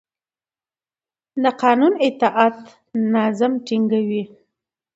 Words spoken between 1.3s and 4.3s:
د قانون اطاعت نظم ټینګوي